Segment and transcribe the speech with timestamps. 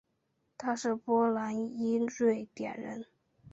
[0.57, 3.05] 他是波兰裔瑞典人。